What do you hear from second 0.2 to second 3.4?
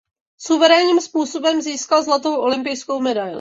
Suverénním způsobem získal zlatou olympijskou medaili.